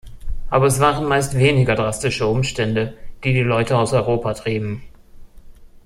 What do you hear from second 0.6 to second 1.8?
es waren meist weniger